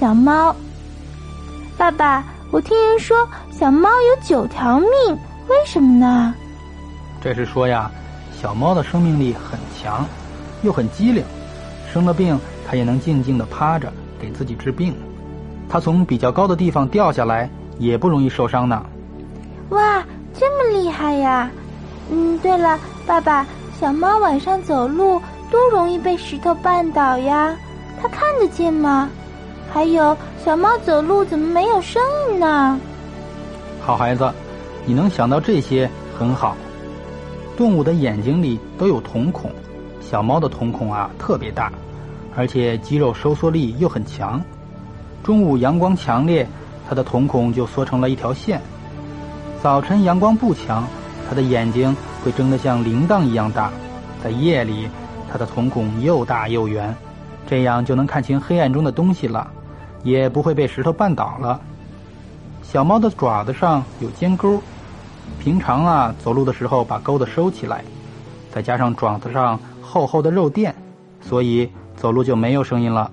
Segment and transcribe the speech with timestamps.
[0.00, 0.56] 小猫。
[1.76, 4.88] 爸爸，我听人说小猫有九条命，
[5.46, 6.34] 为什么呢？
[7.20, 7.90] 这是说呀，
[8.40, 10.06] 小猫的生命力很强，
[10.62, 11.22] 又很机灵，
[11.92, 14.96] 生了病它也能静静的趴着给自己治病。
[15.68, 18.82] 它从比较高的地方掉下来也不容易受伤呢。
[19.68, 21.50] 哇，这么厉害呀！
[22.10, 23.46] 嗯，对了，爸爸，
[23.78, 25.20] 小猫晚上走路
[25.50, 27.54] 多容易被石头绊倒呀？
[28.00, 29.10] 它看得见吗？
[29.72, 32.78] 还有，小猫走路怎么没有声音呢？
[33.80, 34.30] 好孩子，
[34.84, 35.88] 你能想到这些
[36.18, 36.56] 很好。
[37.56, 39.50] 动物的眼睛里都有瞳孔，
[40.00, 41.72] 小猫的瞳孔啊特别大，
[42.34, 44.42] 而且肌肉收缩力又很强。
[45.22, 46.46] 中午阳光强烈，
[46.88, 48.58] 它的瞳孔就缩成了一条线；
[49.62, 50.84] 早晨阳光不强，
[51.28, 53.70] 它的眼睛会睁得像铃铛一样大。
[54.22, 54.88] 在夜里，
[55.30, 56.94] 它的瞳孔又大又圆，
[57.46, 59.50] 这样就能看清黑暗中的东西了。
[60.02, 61.60] 也不会被石头绊倒了。
[62.62, 64.60] 小猫的爪子上有尖钩，
[65.40, 67.84] 平常啊走路的时候把钩子收起来，
[68.50, 70.74] 再加上爪子上厚厚的肉垫，
[71.20, 73.10] 所以走路就没有声音了。